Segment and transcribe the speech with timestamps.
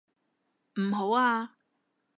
[0.79, 1.57] 唔好啊！